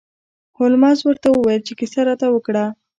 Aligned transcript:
هولمز 0.57 0.99
ورته 1.03 1.27
وویل 1.31 1.61
چې 1.67 1.73
کیسه 1.79 1.99
راته 2.07 2.27
وکړه. 2.31 2.65